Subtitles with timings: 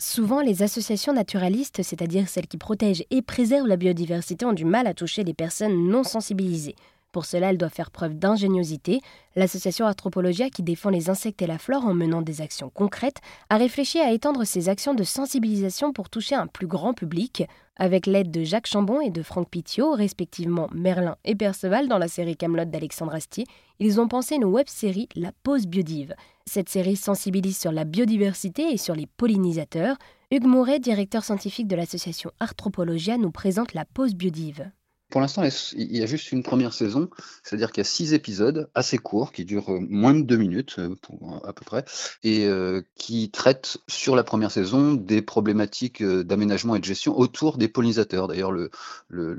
[0.00, 4.86] Souvent, les associations naturalistes, c'est-à-dire celles qui protègent et préservent la biodiversité, ont du mal
[4.86, 6.76] à toucher les personnes non sensibilisées.
[7.10, 9.00] Pour cela, elles doivent faire preuve d'ingéniosité.
[9.34, 13.56] L'association Anthropologia, qui défend les insectes et la flore en menant des actions concrètes, a
[13.56, 17.44] réfléchi à étendre ses actions de sensibilisation pour toucher un plus grand public.
[17.76, 22.08] Avec l'aide de Jacques Chambon et de Franck Pitiot, respectivement Merlin et Perceval dans la
[22.08, 23.46] série Camelot d'Alexandre Astier,
[23.80, 26.14] ils ont pensé une web-série La Pause Biodive.
[26.48, 29.98] Cette série sensibilise sur la biodiversité et sur les pollinisateurs.
[30.30, 34.70] Hugues Mouret, directeur scientifique de l'association Arthropologia, nous présente La Pause Biodive.
[35.10, 37.08] Pour l'instant, il y a juste une première saison,
[37.42, 40.76] c'est-à-dire qu'il y a six épisodes assez courts qui durent euh, moins de deux minutes
[40.78, 40.94] euh,
[41.44, 41.86] à peu près
[42.22, 47.56] et euh, qui traitent sur la première saison des problématiques d'aménagement et de gestion autour
[47.56, 48.28] des pollinisateurs.
[48.28, 48.70] D'ailleurs, le,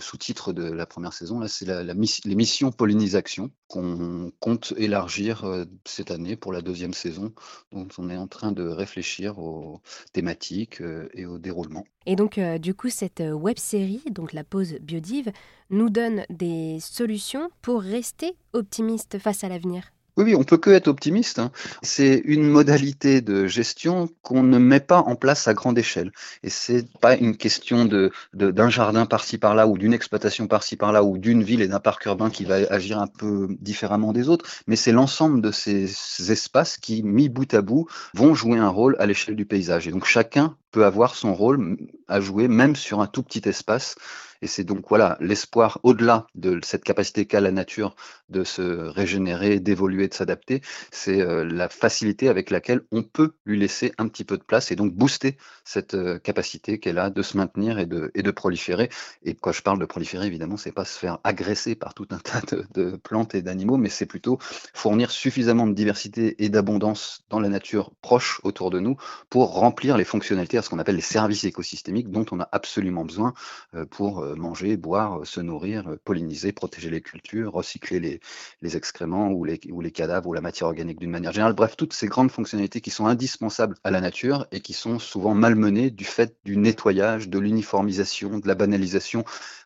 [0.00, 6.10] sous-titre de la première saison, là, c'est la, les missions pollinisation qu'on compte élargir cette
[6.10, 7.32] année pour la deuxième saison.
[7.70, 9.80] Donc, on est en train de réfléchir aux
[10.12, 10.82] thématiques
[11.14, 11.84] et au déroulement.
[12.04, 15.32] Et donc, du coup, cette web série, donc la pause biodive,
[15.70, 19.92] nous donne des solutions pour rester optimiste face à l'avenir.
[20.18, 21.38] Oui, oui, on peut que être optimiste.
[21.38, 21.50] Hein.
[21.80, 26.12] C'est une modalité de gestion qu'on ne met pas en place à grande échelle.
[26.42, 31.02] Et c'est pas une question de, d'un jardin par-ci par-là ou d'une exploitation par-ci par-là
[31.02, 34.44] ou d'une ville et d'un parc urbain qui va agir un peu différemment des autres,
[34.66, 35.90] mais c'est l'ensemble de ces
[36.30, 39.88] espaces qui, mis bout à bout, vont jouer un rôle à l'échelle du paysage.
[39.88, 41.76] Et donc chacun peut avoir son rôle
[42.08, 43.94] à jouer, même sur un tout petit espace.
[44.42, 47.94] Et c'est donc voilà l'espoir au-delà de cette capacité qu'a la nature
[48.28, 53.58] de se régénérer, d'évoluer, de s'adapter, c'est euh, la facilité avec laquelle on peut lui
[53.58, 57.22] laisser un petit peu de place et donc booster cette euh, capacité qu'elle a de
[57.22, 58.90] se maintenir et de, et de proliférer.
[59.22, 62.18] Et quand je parle de proliférer, évidemment, c'est pas se faire agresser par tout un
[62.18, 64.38] tas de, de plantes et d'animaux, mais c'est plutôt
[64.74, 68.96] fournir suffisamment de diversité et d'abondance dans la nature proche autour de nous
[69.30, 73.34] pour remplir les fonctionnalités ce qu'on appelle les services écosystémiques dont on a absolument besoin
[73.74, 78.20] euh, pour euh, manger, boire, euh, se nourrir, polliniser, protéger les cultures, recycler
[78.62, 81.52] les, excréments ou les, ou les cadavres ou la matière organique d'une manière générale.
[81.52, 85.34] Bref, toutes ces grandes fonctionnalités qui sont indispensables à la nature et qui sont souvent
[85.34, 89.24] malmenées du fait du nettoyage, de l'uniformisation, de la banalisation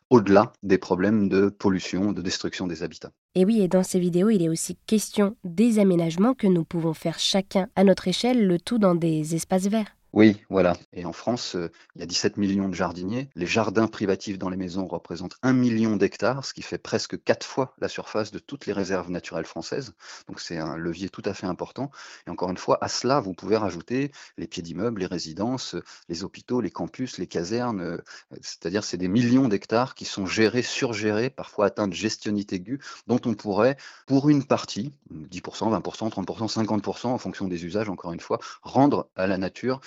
[0.09, 3.11] au-delà des problèmes de pollution, de destruction des habitats.
[3.35, 6.93] Et oui, et dans ces vidéos, il est aussi question des aménagements que nous pouvons
[6.93, 9.96] faire chacun à notre échelle, le tout dans des espaces verts.
[10.17, 10.75] Oui, voilà.
[10.93, 13.29] Et en France, euh, il y a 17 millions de jardiniers.
[13.35, 17.45] Les jardins privatifs dans les maisons représentent un million d'hectares, ce qui fait presque quatre
[17.45, 19.93] fois la surface de toutes les réserves naturelles françaises.
[20.27, 21.91] Donc c'est un levier tout à fait important.
[22.25, 25.75] Et encore une fois, à cela, vous pouvez rajouter les pieds d'immeubles, les résidences,
[26.09, 27.81] les hôpitaux, les campus, les casernes.
[27.81, 27.97] Euh,
[28.41, 33.21] c'est-à-dire c'est des millions d'hectares qui sont gérés, surgérés, parfois atteints de gestionnite aiguë, dont
[33.25, 33.77] on pourrait,
[34.07, 39.11] pour une partie, 10%, 20%, 30%, 50% en fonction des usages, encore une fois, rendre
[39.15, 39.79] à la nature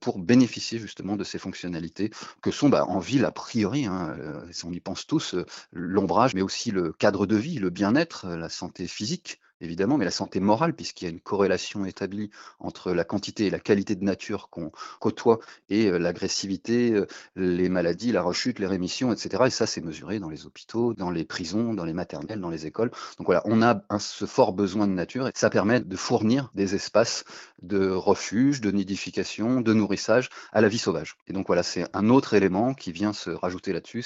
[0.00, 2.10] pour bénéficier justement de ces fonctionnalités
[2.42, 6.34] que sont bah, en ville a priori, hein, euh, on y pense tous, euh, l'ombrage,
[6.34, 10.40] mais aussi le cadre de vie, le bien-être, la santé physique évidemment, mais la santé
[10.40, 14.48] morale, puisqu'il y a une corrélation établie entre la quantité et la qualité de nature
[14.50, 17.06] qu'on côtoie et euh, l'agressivité, euh,
[17.36, 19.44] les maladies, la rechute, les rémissions, etc.
[19.46, 22.66] Et ça, c'est mesuré dans les hôpitaux, dans les prisons, dans les maternelles, dans les
[22.66, 22.90] écoles.
[23.18, 26.74] Donc voilà, on a ce fort besoin de nature et ça permet de fournir des
[26.74, 27.24] espaces
[27.62, 31.16] de refuge, de nidification, de nourrissage à la vie sauvage.
[31.26, 34.02] Et donc voilà, c'est un autre élément qui vient se rajouter là-dessus,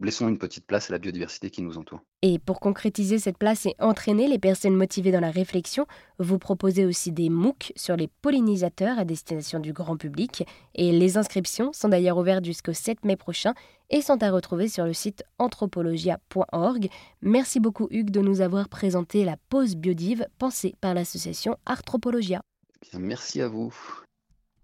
[0.00, 2.00] laissons une petite place à la biodiversité qui nous entoure.
[2.22, 5.86] Et pour concrétiser cette place et entraîner les personnes motivées dans la réflexion,
[6.18, 10.44] vous proposez aussi des MOOC sur les pollinisateurs à destination du grand public.
[10.74, 13.54] Et les inscriptions sont d'ailleurs ouvertes jusqu'au 7 mai prochain
[13.90, 16.88] et sont à retrouver sur le site anthropologia.org.
[17.22, 22.42] Merci beaucoup Hugues de nous avoir présenté la pause biodive pensée par l'association Arthropologia.
[22.98, 23.74] merci à vous.